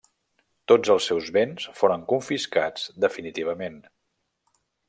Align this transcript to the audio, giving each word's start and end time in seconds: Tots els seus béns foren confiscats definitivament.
Tots 0.71 0.91
els 0.93 1.09
seus 1.11 1.29
béns 1.35 1.69
foren 1.81 2.07
confiscats 2.13 2.89
definitivament. 3.07 3.81